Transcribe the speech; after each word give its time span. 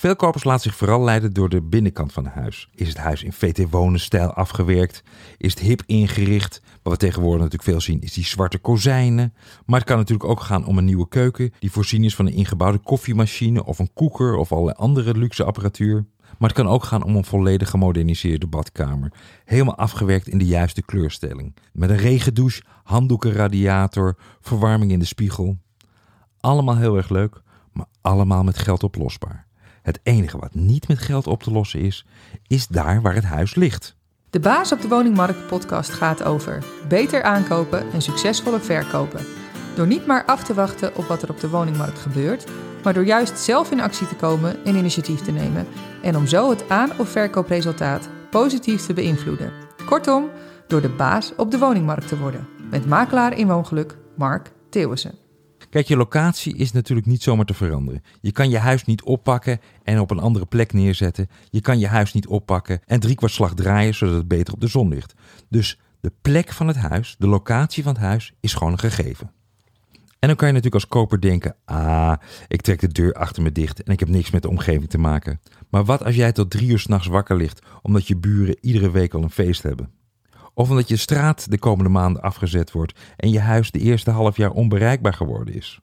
Veel 0.00 0.16
kopers 0.16 0.44
laten 0.44 0.62
zich 0.62 0.76
vooral 0.76 1.04
leiden 1.04 1.32
door 1.32 1.48
de 1.48 1.62
binnenkant 1.62 2.12
van 2.12 2.24
het 2.24 2.34
huis. 2.34 2.68
Is 2.74 2.88
het 2.88 2.96
huis 2.96 3.22
in 3.22 3.32
VT-wonenstijl 3.32 4.32
afgewerkt? 4.32 5.02
Is 5.36 5.50
het 5.54 5.62
hip 5.62 5.82
ingericht? 5.86 6.62
Wat 6.82 6.92
we 6.92 6.98
tegenwoordig 6.98 7.42
natuurlijk 7.42 7.70
veel 7.70 7.80
zien 7.80 8.00
is 8.00 8.12
die 8.12 8.24
zwarte 8.24 8.58
kozijnen. 8.58 9.34
Maar 9.66 9.78
het 9.78 9.88
kan 9.88 9.96
natuurlijk 9.96 10.30
ook 10.30 10.40
gaan 10.40 10.64
om 10.64 10.78
een 10.78 10.84
nieuwe 10.84 11.08
keuken 11.08 11.52
die 11.58 11.70
voorzien 11.70 12.04
is 12.04 12.14
van 12.14 12.26
een 12.26 12.32
ingebouwde 12.32 12.78
koffiemachine 12.78 13.64
of 13.64 13.78
een 13.78 13.92
koeker 13.92 14.36
of 14.36 14.52
allerlei 14.52 14.76
andere 14.76 15.14
luxe 15.14 15.44
apparatuur. 15.44 16.06
Maar 16.38 16.48
het 16.48 16.58
kan 16.58 16.68
ook 16.68 16.84
gaan 16.84 17.04
om 17.04 17.16
een 17.16 17.24
volledig 17.24 17.70
gemoderniseerde 17.70 18.46
badkamer. 18.46 19.12
Helemaal 19.44 19.76
afgewerkt 19.76 20.28
in 20.28 20.38
de 20.38 20.46
juiste 20.46 20.82
kleurstelling. 20.82 21.56
Met 21.72 21.90
een 21.90 21.96
regendouche, 21.96 22.62
handdoekenradiator, 22.82 24.16
verwarming 24.40 24.92
in 24.92 24.98
de 24.98 25.04
spiegel. 25.04 25.58
Allemaal 26.40 26.76
heel 26.76 26.96
erg 26.96 27.08
leuk, 27.08 27.42
maar 27.72 27.86
allemaal 28.00 28.44
met 28.44 28.58
geld 28.58 28.82
oplosbaar. 28.82 29.48
Het 29.82 30.00
enige 30.02 30.38
wat 30.38 30.54
niet 30.54 30.88
met 30.88 30.98
geld 30.98 31.26
op 31.26 31.42
te 31.42 31.50
lossen 31.50 31.80
is, 31.80 32.06
is 32.46 32.66
daar 32.66 33.02
waar 33.02 33.14
het 33.14 33.24
huis 33.24 33.54
ligt. 33.54 33.96
De 34.30 34.40
Baas 34.40 34.72
op 34.72 34.80
de 34.80 34.88
Woningmarkt 34.88 35.46
podcast 35.46 35.90
gaat 35.90 36.22
over 36.22 36.64
beter 36.88 37.22
aankopen 37.22 37.92
en 37.92 38.02
succesvolle 38.02 38.60
verkopen. 38.60 39.26
Door 39.74 39.86
niet 39.86 40.06
maar 40.06 40.24
af 40.24 40.44
te 40.44 40.54
wachten 40.54 40.96
op 40.96 41.04
wat 41.04 41.22
er 41.22 41.30
op 41.30 41.40
de 41.40 41.48
woningmarkt 41.48 41.98
gebeurt, 41.98 42.44
maar 42.84 42.94
door 42.94 43.04
juist 43.04 43.38
zelf 43.38 43.70
in 43.70 43.80
actie 43.80 44.06
te 44.06 44.16
komen 44.16 44.64
en 44.64 44.76
initiatief 44.76 45.20
te 45.20 45.32
nemen 45.32 45.66
en 46.02 46.16
om 46.16 46.26
zo 46.26 46.50
het 46.50 46.68
aan- 46.68 46.98
of 46.98 47.08
verkoopresultaat 47.08 48.08
positief 48.30 48.86
te 48.86 48.92
beïnvloeden. 48.92 49.52
Kortom, 49.86 50.28
door 50.66 50.80
de 50.80 50.88
baas 50.88 51.32
op 51.36 51.50
de 51.50 51.58
woningmarkt 51.58 52.08
te 52.08 52.18
worden. 52.18 52.48
Met 52.70 52.86
makelaar 52.86 53.38
in 53.38 53.46
woongeluk 53.46 53.96
Mark 54.16 54.52
Theeuwissen. 54.68 55.19
Kijk, 55.70 55.86
je 55.86 55.96
locatie 55.96 56.56
is 56.56 56.72
natuurlijk 56.72 57.06
niet 57.06 57.22
zomaar 57.22 57.44
te 57.44 57.54
veranderen. 57.54 58.02
Je 58.20 58.32
kan 58.32 58.50
je 58.50 58.58
huis 58.58 58.84
niet 58.84 59.02
oppakken 59.02 59.60
en 59.82 60.00
op 60.00 60.10
een 60.10 60.18
andere 60.18 60.46
plek 60.46 60.72
neerzetten. 60.72 61.28
Je 61.50 61.60
kan 61.60 61.78
je 61.78 61.86
huis 61.86 62.12
niet 62.12 62.26
oppakken 62.26 62.80
en 62.86 63.00
slag 63.16 63.54
draaien 63.54 63.94
zodat 63.94 64.14
het 64.14 64.28
beter 64.28 64.54
op 64.54 64.60
de 64.60 64.66
zon 64.66 64.88
ligt. 64.88 65.14
Dus 65.48 65.78
de 66.00 66.12
plek 66.22 66.52
van 66.52 66.66
het 66.66 66.76
huis, 66.76 67.16
de 67.18 67.26
locatie 67.26 67.82
van 67.82 67.92
het 67.92 68.02
huis, 68.02 68.32
is 68.40 68.54
gewoon 68.54 68.72
een 68.72 68.78
gegeven. 68.78 69.30
En 70.18 70.28
dan 70.28 70.36
kan 70.36 70.48
je 70.48 70.54
natuurlijk 70.54 70.82
als 70.82 70.92
koper 70.92 71.20
denken: 71.20 71.56
ah, 71.64 72.12
ik 72.48 72.60
trek 72.60 72.80
de 72.80 72.88
deur 72.88 73.12
achter 73.12 73.42
me 73.42 73.52
dicht 73.52 73.82
en 73.82 73.92
ik 73.92 74.00
heb 74.00 74.08
niks 74.08 74.30
met 74.30 74.42
de 74.42 74.48
omgeving 74.48 74.90
te 74.90 74.98
maken. 74.98 75.40
Maar 75.68 75.84
wat 75.84 76.04
als 76.04 76.14
jij 76.14 76.32
tot 76.32 76.50
drie 76.50 76.68
uur 76.68 76.78
s'nachts 76.78 77.06
wakker 77.06 77.36
ligt 77.36 77.62
omdat 77.82 78.06
je 78.06 78.16
buren 78.16 78.56
iedere 78.60 78.90
week 78.90 79.14
al 79.14 79.22
een 79.22 79.30
feest 79.30 79.62
hebben? 79.62 79.99
Of 80.54 80.70
omdat 80.70 80.88
je 80.88 80.96
straat 80.96 81.50
de 81.50 81.58
komende 81.58 81.90
maanden 81.90 82.22
afgezet 82.22 82.72
wordt 82.72 82.98
en 83.16 83.30
je 83.30 83.40
huis 83.40 83.70
de 83.70 83.78
eerste 83.78 84.10
half 84.10 84.36
jaar 84.36 84.50
onbereikbaar 84.50 85.14
geworden 85.14 85.54
is. 85.54 85.80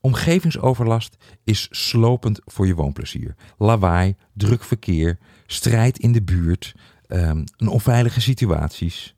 Omgevingsoverlast 0.00 1.16
is 1.44 1.68
slopend 1.70 2.40
voor 2.44 2.66
je 2.66 2.74
woonplezier. 2.74 3.34
Lawaai, 3.58 4.16
druk 4.32 4.64
verkeer, 4.64 5.18
strijd 5.46 5.98
in 5.98 6.12
de 6.12 6.22
buurt, 6.22 6.74
um, 7.08 7.44
een 7.56 7.68
onveilige 7.68 8.20
situaties. 8.20 9.14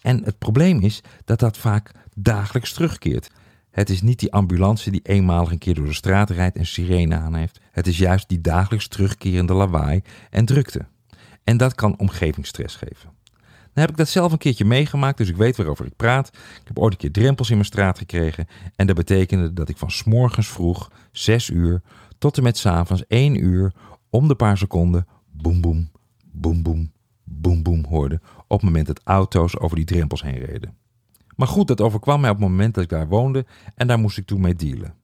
En 0.00 0.24
het 0.24 0.38
probleem 0.38 0.80
is 0.80 1.02
dat 1.24 1.38
dat 1.38 1.56
vaak 1.56 1.92
dagelijks 2.14 2.72
terugkeert. 2.72 3.30
Het 3.70 3.90
is 3.90 4.02
niet 4.02 4.18
die 4.18 4.32
ambulance 4.32 4.90
die 4.90 5.00
eenmalig 5.02 5.50
een 5.50 5.58
keer 5.58 5.74
door 5.74 5.86
de 5.86 5.92
straat 5.92 6.30
rijdt 6.30 6.56
en 6.56 6.66
sirene 6.66 7.16
aan 7.16 7.34
heeft. 7.34 7.60
Het 7.70 7.86
is 7.86 7.98
juist 7.98 8.28
die 8.28 8.40
dagelijks 8.40 8.88
terugkerende 8.88 9.52
lawaai 9.52 10.02
en 10.30 10.44
drukte. 10.44 10.86
En 11.44 11.56
dat 11.56 11.74
kan 11.74 11.98
omgevingsstress 11.98 12.76
geven. 12.76 13.10
Heb 13.78 13.90
ik 13.90 13.96
dat 13.96 14.08
zelf 14.08 14.32
een 14.32 14.38
keertje 14.38 14.64
meegemaakt, 14.64 15.18
dus 15.18 15.28
ik 15.28 15.36
weet 15.36 15.56
waarover 15.56 15.86
ik 15.86 15.96
praat. 15.96 16.28
Ik 16.60 16.68
heb 16.68 16.78
ooit 16.78 16.92
een 16.92 16.98
keer 16.98 17.12
drempels 17.12 17.48
in 17.48 17.54
mijn 17.54 17.66
straat 17.66 17.98
gekregen. 17.98 18.46
En 18.76 18.86
dat 18.86 18.96
betekende 18.96 19.52
dat 19.52 19.68
ik 19.68 19.76
van 19.76 19.90
s'morgens 19.90 20.48
vroeg, 20.48 20.90
6 21.12 21.50
uur, 21.50 21.82
tot 22.18 22.36
en 22.36 22.42
met 22.42 22.58
s'avonds 22.58 23.06
1 23.06 23.44
uur, 23.44 23.72
om 24.10 24.28
de 24.28 24.34
paar 24.34 24.58
seconden, 24.58 25.06
boem 25.32 25.60
boem, 25.60 25.90
boem 26.32 26.62
boem, 26.62 26.92
boem 27.24 27.62
boem 27.62 27.84
hoorde. 27.84 28.20
Op 28.46 28.60
het 28.60 28.62
moment 28.62 28.86
dat 28.86 29.00
auto's 29.04 29.58
over 29.58 29.76
die 29.76 29.84
drempels 29.84 30.22
heen 30.22 30.38
reden. 30.38 30.76
Maar 31.36 31.48
goed, 31.48 31.66
dat 31.68 31.80
overkwam 31.80 32.20
mij 32.20 32.30
op 32.30 32.36
het 32.36 32.48
moment 32.48 32.74
dat 32.74 32.84
ik 32.84 32.90
daar 32.90 33.08
woonde 33.08 33.46
en 33.74 33.86
daar 33.86 33.98
moest 33.98 34.18
ik 34.18 34.26
toen 34.26 34.40
mee 34.40 34.54
dealen. 34.54 34.94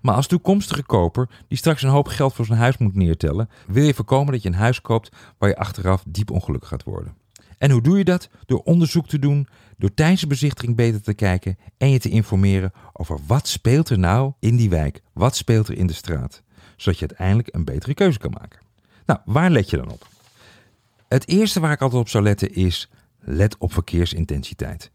Maar 0.00 0.14
als 0.14 0.26
toekomstige 0.26 0.82
koper 0.82 1.28
die 1.48 1.58
straks 1.58 1.82
een 1.82 1.88
hoop 1.88 2.06
geld 2.06 2.34
voor 2.34 2.44
zijn 2.44 2.58
huis 2.58 2.78
moet 2.78 2.94
neertellen, 2.94 3.48
wil 3.66 3.84
je 3.84 3.94
voorkomen 3.94 4.32
dat 4.32 4.42
je 4.42 4.48
een 4.48 4.54
huis 4.54 4.80
koopt 4.80 5.16
waar 5.38 5.48
je 5.48 5.56
achteraf 5.56 6.04
diep 6.06 6.30
ongelukkig 6.30 6.68
gaat 6.68 6.84
worden. 6.84 7.14
En 7.58 7.70
hoe 7.70 7.82
doe 7.82 7.98
je 7.98 8.04
dat? 8.04 8.28
Door 8.46 8.62
onderzoek 8.64 9.08
te 9.08 9.18
doen, 9.18 9.48
door 9.76 9.94
tijdens 9.94 10.20
de 10.20 10.26
bezichtiging 10.26 10.76
beter 10.76 11.02
te 11.02 11.14
kijken 11.14 11.58
en 11.78 11.90
je 11.90 11.98
te 11.98 12.08
informeren 12.08 12.72
over 12.92 13.18
wat 13.26 13.48
speelt 13.48 13.88
er 13.88 13.98
nou 13.98 14.32
in 14.40 14.56
die 14.56 14.70
wijk, 14.70 15.02
wat 15.12 15.36
speelt 15.36 15.68
er 15.68 15.76
in 15.76 15.86
de 15.86 15.92
straat, 15.92 16.42
zodat 16.76 16.98
je 16.98 17.06
uiteindelijk 17.08 17.54
een 17.54 17.64
betere 17.64 17.94
keuze 17.94 18.18
kan 18.18 18.34
maken. 18.40 18.60
Nou, 19.06 19.20
waar 19.24 19.50
let 19.50 19.70
je 19.70 19.76
dan 19.76 19.90
op? 19.90 20.06
Het 21.08 21.28
eerste 21.28 21.60
waar 21.60 21.72
ik 21.72 21.82
altijd 21.82 22.00
op 22.00 22.08
zou 22.08 22.24
letten 22.24 22.54
is 22.54 22.90
let 23.20 23.58
op 23.58 23.72
verkeersintensiteit. 23.72 24.90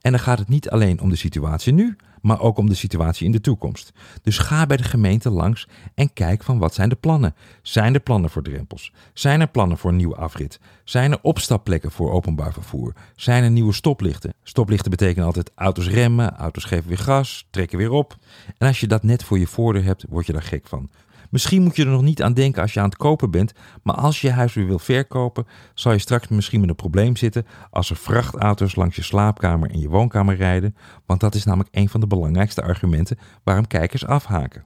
En 0.00 0.10
dan 0.10 0.20
gaat 0.20 0.38
het 0.38 0.48
niet 0.48 0.70
alleen 0.70 1.00
om 1.00 1.08
de 1.08 1.16
situatie 1.16 1.72
nu, 1.72 1.96
maar 2.26 2.40
ook 2.40 2.58
om 2.58 2.68
de 2.68 2.74
situatie 2.74 3.26
in 3.26 3.32
de 3.32 3.40
toekomst. 3.40 3.92
Dus 4.22 4.38
ga 4.38 4.66
bij 4.66 4.76
de 4.76 4.82
gemeente 4.82 5.30
langs 5.30 5.68
en 5.94 6.12
kijk 6.12 6.42
van 6.42 6.58
wat 6.58 6.74
zijn 6.74 6.88
de 6.88 6.94
plannen. 6.94 7.34
Zijn 7.62 7.94
er 7.94 8.00
plannen 8.00 8.30
voor 8.30 8.42
drempels? 8.42 8.92
Zijn 9.12 9.40
er 9.40 9.48
plannen 9.48 9.78
voor 9.78 9.90
een 9.90 9.96
nieuwe 9.96 10.16
afrit? 10.16 10.60
Zijn 10.84 11.12
er 11.12 11.18
opstapplekken 11.22 11.90
voor 11.90 12.12
openbaar 12.12 12.52
vervoer? 12.52 12.92
Zijn 13.16 13.44
er 13.44 13.50
nieuwe 13.50 13.72
stoplichten? 13.72 14.34
Stoplichten 14.42 14.90
betekenen 14.90 15.26
altijd 15.26 15.50
auto's 15.54 15.88
remmen, 15.88 16.36
auto's 16.36 16.64
geven 16.64 16.88
weer 16.88 16.98
gas, 16.98 17.46
trekken 17.50 17.78
weer 17.78 17.90
op. 17.90 18.16
En 18.58 18.66
als 18.66 18.80
je 18.80 18.86
dat 18.86 19.02
net 19.02 19.24
voor 19.24 19.38
je 19.38 19.46
voordeur 19.46 19.84
hebt, 19.84 20.04
word 20.08 20.26
je 20.26 20.32
daar 20.32 20.42
gek 20.42 20.66
van. 20.66 20.90
Misschien 21.30 21.62
moet 21.62 21.76
je 21.76 21.84
er 21.84 21.90
nog 21.90 22.02
niet 22.02 22.22
aan 22.22 22.34
denken 22.34 22.62
als 22.62 22.72
je 22.72 22.80
aan 22.80 22.88
het 22.88 22.96
kopen 22.96 23.30
bent, 23.30 23.52
maar 23.82 23.94
als 23.94 24.20
je 24.20 24.26
je 24.26 24.32
huis 24.32 24.54
weer 24.54 24.66
wil 24.66 24.78
verkopen, 24.78 25.46
zal 25.74 25.92
je 25.92 25.98
straks 25.98 26.28
misschien 26.28 26.60
met 26.60 26.68
een 26.68 26.76
probleem 26.76 27.16
zitten 27.16 27.46
als 27.70 27.90
er 27.90 27.96
vrachtauto's 27.96 28.74
langs 28.74 28.96
je 28.96 29.02
slaapkamer 29.02 29.70
en 29.70 29.80
je 29.80 29.88
woonkamer 29.88 30.36
rijden, 30.36 30.76
want 31.06 31.20
dat 31.20 31.34
is 31.34 31.44
namelijk 31.44 31.74
een 31.74 31.88
van 31.88 32.00
de 32.00 32.06
belangrijkste 32.06 32.62
argumenten 32.62 33.18
waarom 33.44 33.66
kijkers 33.66 34.06
afhaken. 34.06 34.64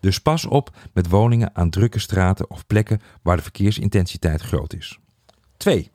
Dus 0.00 0.18
pas 0.18 0.46
op 0.46 0.76
met 0.92 1.08
woningen 1.08 1.50
aan 1.54 1.70
drukke 1.70 1.98
straten 1.98 2.50
of 2.50 2.66
plekken 2.66 3.00
waar 3.22 3.36
de 3.36 3.42
verkeersintensiteit 3.42 4.40
groot 4.40 4.74
is. 4.74 4.98
2. 5.56 5.90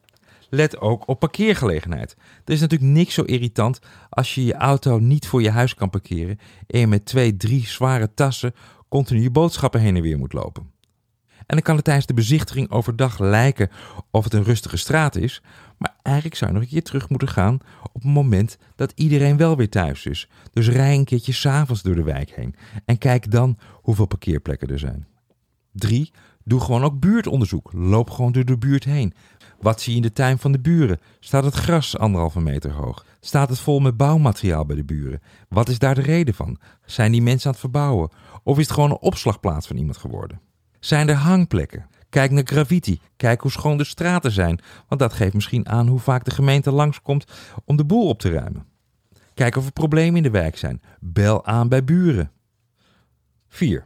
Let 0.50 0.80
ook 0.80 1.08
op 1.08 1.20
parkeergelegenheid. 1.20 2.16
Er 2.46 2.54
is 2.54 2.60
natuurlijk 2.60 2.92
niks 2.92 3.14
zo 3.14 3.22
irritant 3.22 3.80
als 4.10 4.36
je 4.36 4.46
je 4.46 4.54
auto 4.54 5.00
niet 5.00 5.28
voor 5.28 5.42
je 5.42 5.52
huis 5.52 5.74
kan 5.74 5.90
parkeren 5.90 6.40
en 6.68 6.80
je 6.80 6.88
met 6.88 7.06
twee, 7.06 7.38
drie 7.38 7.68
zware 7.68 8.14
tassen 8.14 8.54
continu 8.90 9.22
je 9.22 9.32
boodschappen 9.32 9.82
heen 9.82 9.96
en 9.96 10.02
weer 10.02 10.18
moet 10.18 10.34
lopen. 10.34 10.72
En 11.38 11.56
dan 11.56 11.62
kan 11.62 11.76
het 11.76 11.84
tijdens 11.84 12.06
de 12.06 12.14
bezichtiging 12.14 12.72
overdag 12.72 13.20
lijken 13.20 13.70
of 14.12 14.24
het 14.24 14.34
een 14.34 14.44
rustige 14.44 14.78
straat 14.78 15.16
is, 15.16 15.42
maar 15.78 15.96
eigenlijk 16.02 16.36
zou 16.36 16.52
je 16.52 16.58
nog 16.58 16.66
een 16.66 16.74
keer 16.74 16.84
terug 16.84 17.10
moeten 17.10 17.28
gaan 17.28 17.60
op 17.84 17.94
het 17.94 18.04
moment 18.04 18.58
dat 18.76 18.92
iedereen 18.96 19.38
wel 19.38 19.58
weer 19.58 19.70
thuis 19.70 20.06
is. 20.06 20.30
Dus 20.54 20.70
rij 20.70 20.96
een 20.96 21.06
keertje 21.06 21.34
s'avonds 21.34 21.82
door 21.82 21.96
de 21.96 22.04
wijk 22.04 22.30
heen 22.30 22.56
en 22.86 22.98
kijk 22.98 23.32
dan 23.32 23.58
hoeveel 23.74 24.06
parkeerplekken 24.06 24.68
er 24.68 24.80
zijn. 24.80 25.08
3. 25.72 26.12
Doe 26.50 26.62
gewoon 26.62 26.84
ook 26.84 27.00
buurtonderzoek. 27.00 27.74
Loop 27.74 28.10
gewoon 28.10 28.32
door 28.32 28.46
de 28.46 28.58
buurt 28.58 28.84
heen. 28.84 29.14
Wat 29.60 29.82
zie 29.82 29.92
je 29.92 29.98
in 29.98 30.04
de 30.04 30.14
tuin 30.14 30.38
van 30.38 30.52
de 30.52 30.60
buren? 30.60 31.00
Staat 31.20 31.44
het 31.44 31.54
gras 31.54 31.98
anderhalve 31.98 32.42
meter 32.42 32.72
hoog? 32.72 33.06
Staat 33.20 33.50
het 33.50 33.60
vol 33.60 33.80
met 33.80 33.98
bouwmateriaal 33.98 34.66
bij 34.66 34.76
de 34.76 34.84
buren? 34.84 35.22
Wat 35.50 35.70
is 35.70 35.80
daar 35.80 35.96
de 35.96 36.02
reden 36.02 36.34
van? 36.34 36.60
Zijn 36.86 37.12
die 37.12 37.22
mensen 37.22 37.46
aan 37.46 37.52
het 37.52 37.62
verbouwen? 37.62 38.10
Of 38.44 38.58
is 38.58 38.64
het 38.64 38.74
gewoon 38.74 38.90
een 38.90 39.00
opslagplaats 39.00 39.68
van 39.68 39.76
iemand 39.78 39.98
geworden? 39.98 40.42
Zijn 40.80 41.10
er 41.10 41.16
hangplekken? 41.16 41.88
Kijk 42.10 42.32
naar 42.32 42.44
graffiti. 42.46 43.00
Kijk 43.16 43.42
hoe 43.42 43.52
schoon 43.52 43.78
de 43.78 43.84
straten 43.84 44.32
zijn, 44.32 44.60
want 44.88 45.02
dat 45.02 45.14
geeft 45.14 45.34
misschien 45.34 45.70
aan 45.70 45.88
hoe 45.88 46.00
vaak 46.00 46.26
de 46.26 46.32
gemeente 46.32 46.72
langskomt 46.72 47.26
om 47.66 47.76
de 47.76 47.86
boel 47.86 48.08
op 48.08 48.20
te 48.20 48.30
ruimen. 48.30 48.66
Kijk 49.34 49.56
of 49.56 49.66
er 49.66 49.72
problemen 49.72 50.16
in 50.16 50.24
de 50.24 50.30
wijk 50.30 50.58
zijn. 50.58 50.82
Bel 51.00 51.46
aan 51.46 51.68
bij 51.68 51.84
buren. 51.84 52.32
4. 53.48 53.86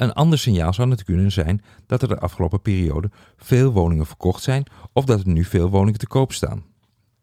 Een 0.00 0.12
ander 0.12 0.38
signaal 0.38 0.72
zou 0.72 0.88
natuurlijk 0.88 1.16
kunnen 1.16 1.32
zijn 1.32 1.62
dat 1.86 2.02
er 2.02 2.08
de 2.08 2.18
afgelopen 2.18 2.60
periode 2.60 3.10
veel 3.36 3.72
woningen 3.72 4.06
verkocht 4.06 4.42
zijn 4.42 4.66
of 4.92 5.04
dat 5.04 5.20
er 5.20 5.28
nu 5.28 5.44
veel 5.44 5.70
woningen 5.70 5.98
te 5.98 6.06
koop 6.06 6.32
staan. 6.32 6.64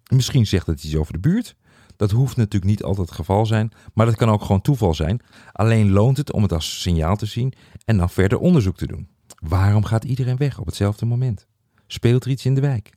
Misschien 0.07 0.45
zegt 0.47 0.67
het 0.67 0.83
iets 0.83 0.95
over 0.95 1.13
de 1.13 1.19
buurt. 1.19 1.55
Dat 1.95 2.11
hoeft 2.11 2.37
natuurlijk 2.37 2.71
niet 2.71 2.83
altijd 2.83 3.07
het 3.07 3.17
geval 3.17 3.45
zijn, 3.45 3.71
maar 3.93 4.05
dat 4.05 4.15
kan 4.15 4.29
ook 4.29 4.41
gewoon 4.41 4.61
toeval 4.61 4.93
zijn. 4.93 5.21
Alleen 5.51 5.91
loont 5.91 6.17
het 6.17 6.31
om 6.31 6.41
het 6.41 6.53
als 6.53 6.81
signaal 6.81 7.15
te 7.15 7.25
zien 7.25 7.53
en 7.85 7.97
dan 7.97 8.09
verder 8.09 8.39
onderzoek 8.39 8.77
te 8.77 8.87
doen. 8.87 9.07
Waarom 9.39 9.83
gaat 9.83 10.03
iedereen 10.03 10.37
weg 10.37 10.59
op 10.59 10.65
hetzelfde 10.65 11.05
moment? 11.05 11.47
Speelt 11.87 12.25
er 12.25 12.31
iets 12.31 12.45
in 12.45 12.55
de 12.55 12.61
wijk? 12.61 12.93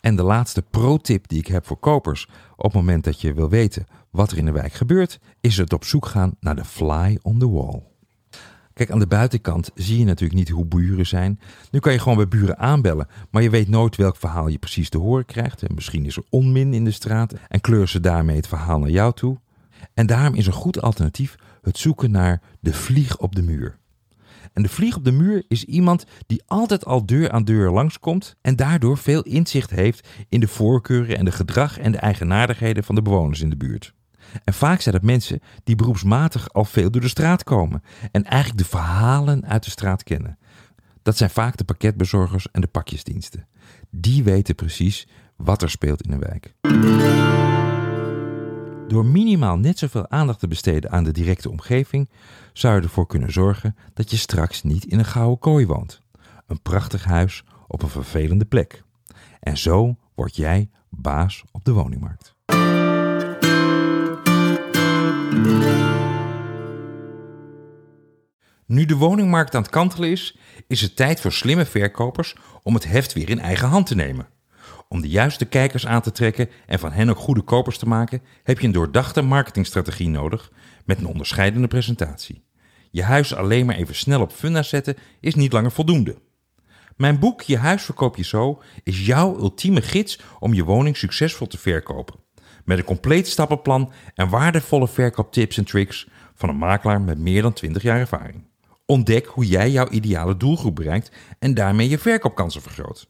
En 0.00 0.16
de 0.16 0.22
laatste 0.22 0.62
pro-tip 0.62 1.28
die 1.28 1.38
ik 1.38 1.46
heb 1.46 1.66
voor 1.66 1.78
kopers 1.78 2.28
op 2.56 2.64
het 2.64 2.74
moment 2.74 3.04
dat 3.04 3.20
je 3.20 3.34
wil 3.34 3.48
weten 3.48 3.86
wat 4.10 4.30
er 4.30 4.38
in 4.38 4.44
de 4.44 4.52
wijk 4.52 4.72
gebeurt, 4.72 5.18
is 5.40 5.56
het 5.56 5.72
op 5.72 5.84
zoek 5.84 6.06
gaan 6.06 6.34
naar 6.40 6.56
de 6.56 6.64
fly 6.64 7.18
on 7.22 7.38
the 7.38 7.50
wall. 7.50 7.89
Kijk, 8.80 8.92
aan 8.92 8.98
de 8.98 9.06
buitenkant 9.06 9.70
zie 9.74 9.98
je 9.98 10.04
natuurlijk 10.04 10.38
niet 10.38 10.48
hoe 10.48 10.64
buren 10.64 11.06
zijn. 11.06 11.40
Nu 11.70 11.78
kan 11.78 11.92
je 11.92 11.98
gewoon 11.98 12.16
bij 12.16 12.28
buren 12.28 12.58
aanbellen, 12.58 13.06
maar 13.30 13.42
je 13.42 13.50
weet 13.50 13.68
nooit 13.68 13.96
welk 13.96 14.16
verhaal 14.16 14.48
je 14.48 14.58
precies 14.58 14.88
te 14.88 14.98
horen 14.98 15.24
krijgt. 15.24 15.62
En 15.62 15.74
misschien 15.74 16.06
is 16.06 16.16
er 16.16 16.22
onmin 16.30 16.74
in 16.74 16.84
de 16.84 16.90
straat 16.90 17.34
en 17.48 17.60
kleuren 17.60 17.88
ze 17.88 18.00
daarmee 18.00 18.36
het 18.36 18.48
verhaal 18.48 18.78
naar 18.78 18.90
jou 18.90 19.12
toe. 19.14 19.38
En 19.94 20.06
daarom 20.06 20.34
is 20.34 20.46
een 20.46 20.52
goed 20.52 20.82
alternatief 20.82 21.34
het 21.62 21.78
zoeken 21.78 22.10
naar 22.10 22.42
de 22.60 22.72
vlieg 22.72 23.18
op 23.18 23.34
de 23.34 23.42
muur. 23.42 23.78
En 24.52 24.62
de 24.62 24.68
vlieg 24.68 24.96
op 24.96 25.04
de 25.04 25.12
muur 25.12 25.44
is 25.48 25.64
iemand 25.64 26.04
die 26.26 26.42
altijd 26.46 26.84
al 26.84 27.06
deur 27.06 27.30
aan 27.30 27.44
deur 27.44 27.70
langskomt 27.70 28.36
en 28.40 28.56
daardoor 28.56 28.98
veel 28.98 29.22
inzicht 29.22 29.70
heeft 29.70 30.08
in 30.28 30.40
de 30.40 30.48
voorkeuren 30.48 31.18
en 31.18 31.24
de 31.24 31.32
gedrag 31.32 31.78
en 31.78 31.92
de 31.92 31.98
eigenaardigheden 31.98 32.84
van 32.84 32.94
de 32.94 33.02
bewoners 33.02 33.40
in 33.40 33.50
de 33.50 33.56
buurt. 33.56 33.94
En 34.44 34.54
vaak 34.54 34.80
zijn 34.80 34.94
het 34.94 35.04
mensen 35.04 35.40
die 35.64 35.76
beroepsmatig 35.76 36.52
al 36.52 36.64
veel 36.64 36.90
door 36.90 37.00
de 37.00 37.08
straat 37.08 37.44
komen 37.44 37.82
en 38.12 38.24
eigenlijk 38.24 38.62
de 38.62 38.68
verhalen 38.68 39.46
uit 39.46 39.64
de 39.64 39.70
straat 39.70 40.02
kennen. 40.02 40.38
Dat 41.02 41.16
zijn 41.16 41.30
vaak 41.30 41.56
de 41.56 41.64
pakketbezorgers 41.64 42.50
en 42.50 42.60
de 42.60 42.66
pakjesdiensten. 42.66 43.46
Die 43.90 44.24
weten 44.24 44.54
precies 44.54 45.08
wat 45.36 45.62
er 45.62 45.70
speelt 45.70 46.02
in 46.02 46.12
een 46.12 46.20
wijk. 46.20 46.54
Door 48.88 49.06
minimaal 49.06 49.58
net 49.58 49.78
zoveel 49.78 50.10
aandacht 50.10 50.38
te 50.38 50.48
besteden 50.48 50.90
aan 50.90 51.04
de 51.04 51.12
directe 51.12 51.50
omgeving, 51.50 52.10
zou 52.52 52.76
je 52.76 52.82
ervoor 52.82 53.06
kunnen 53.06 53.32
zorgen 53.32 53.76
dat 53.94 54.10
je 54.10 54.16
straks 54.16 54.62
niet 54.62 54.84
in 54.84 54.98
een 54.98 55.04
gouden 55.04 55.38
kooi 55.38 55.66
woont. 55.66 56.00
Een 56.46 56.62
prachtig 56.62 57.04
huis 57.04 57.44
op 57.66 57.82
een 57.82 57.88
vervelende 57.88 58.44
plek. 58.44 58.82
En 59.40 59.58
zo 59.58 59.96
word 60.14 60.36
jij 60.36 60.70
baas 60.88 61.44
op 61.52 61.64
de 61.64 61.72
woningmarkt. 61.72 62.34
Nu 68.70 68.84
de 68.84 68.96
woningmarkt 68.96 69.54
aan 69.54 69.62
het 69.62 69.70
kantelen 69.70 70.10
is, 70.10 70.36
is 70.66 70.80
het 70.80 70.96
tijd 70.96 71.20
voor 71.20 71.32
slimme 71.32 71.64
verkopers 71.64 72.36
om 72.62 72.74
het 72.74 72.84
heft 72.84 73.12
weer 73.12 73.30
in 73.30 73.40
eigen 73.40 73.68
hand 73.68 73.86
te 73.86 73.94
nemen. 73.94 74.28
Om 74.88 75.00
de 75.00 75.08
juiste 75.08 75.44
kijkers 75.44 75.86
aan 75.86 76.00
te 76.00 76.12
trekken 76.12 76.48
en 76.66 76.78
van 76.78 76.92
hen 76.92 77.10
ook 77.10 77.18
goede 77.18 77.42
kopers 77.42 77.78
te 77.78 77.88
maken, 77.88 78.22
heb 78.42 78.58
je 78.58 78.66
een 78.66 78.72
doordachte 78.72 79.22
marketingstrategie 79.22 80.08
nodig 80.08 80.52
met 80.84 80.98
een 80.98 81.06
onderscheidende 81.06 81.68
presentatie. 81.68 82.44
Je 82.90 83.02
huis 83.02 83.34
alleen 83.34 83.66
maar 83.66 83.74
even 83.74 83.94
snel 83.94 84.20
op 84.20 84.32
funda 84.32 84.62
zetten 84.62 84.96
is 85.20 85.34
niet 85.34 85.52
langer 85.52 85.72
voldoende. 85.72 86.18
Mijn 86.96 87.18
boek 87.18 87.42
Je 87.42 87.58
huis 87.58 87.82
verkoop 87.82 88.16
je 88.16 88.24
zo 88.24 88.62
is 88.82 89.06
jouw 89.06 89.38
ultieme 89.38 89.82
gids 89.82 90.20
om 90.38 90.54
je 90.54 90.64
woning 90.64 90.96
succesvol 90.96 91.46
te 91.46 91.58
verkopen. 91.58 92.20
Met 92.64 92.78
een 92.78 92.84
compleet 92.84 93.28
stappenplan 93.28 93.92
en 94.14 94.28
waardevolle 94.28 94.88
verkooptips 94.88 95.56
en 95.56 95.64
tricks 95.64 96.08
van 96.34 96.48
een 96.48 96.58
makelaar 96.58 97.00
met 97.00 97.18
meer 97.18 97.42
dan 97.42 97.52
20 97.52 97.82
jaar 97.82 97.98
ervaring. 97.98 98.48
Ontdek 98.90 99.26
hoe 99.26 99.46
jij 99.46 99.70
jouw 99.70 99.88
ideale 99.88 100.36
doelgroep 100.36 100.76
bereikt 100.76 101.10
en 101.38 101.54
daarmee 101.54 101.88
je 101.88 101.98
verkoopkansen 101.98 102.62
vergroot. 102.62 103.06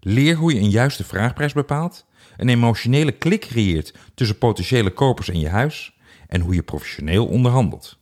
Leer 0.00 0.34
hoe 0.34 0.54
je 0.54 0.60
een 0.60 0.70
juiste 0.70 1.04
vraagprijs 1.04 1.52
bepaalt, 1.52 2.06
een 2.36 2.48
emotionele 2.48 3.12
klik 3.12 3.40
creëert 3.40 3.94
tussen 4.14 4.38
potentiële 4.38 4.90
kopers 4.90 5.28
en 5.28 5.38
je 5.38 5.48
huis 5.48 5.98
en 6.26 6.40
hoe 6.40 6.54
je 6.54 6.62
professioneel 6.62 7.26
onderhandelt. 7.26 7.98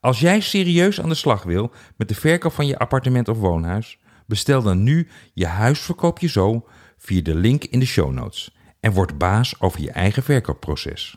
Als 0.00 0.20
jij 0.20 0.40
serieus 0.40 1.00
aan 1.00 1.08
de 1.08 1.14
slag 1.14 1.42
wil 1.42 1.72
met 1.96 2.08
de 2.08 2.14
verkoop 2.14 2.52
van 2.52 2.66
je 2.66 2.78
appartement 2.78 3.28
of 3.28 3.38
woonhuis, 3.38 3.98
bestel 4.26 4.62
dan 4.62 4.82
nu 4.82 5.08
je 5.34 5.46
huisverkoop 5.46 6.18
je 6.18 6.28
zo 6.28 6.66
via 6.98 7.22
de 7.22 7.34
link 7.34 7.64
in 7.64 7.78
de 7.78 7.86
show 7.86 8.12
notes 8.12 8.56
en 8.80 8.92
word 8.92 9.18
baas 9.18 9.60
over 9.60 9.80
je 9.80 9.90
eigen 9.90 10.22
verkoopproces. 10.22 11.16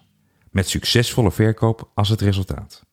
Met 0.51 0.69
succesvolle 0.69 1.31
verkoop 1.31 1.91
als 1.93 2.09
het 2.09 2.21
resultaat. 2.21 2.87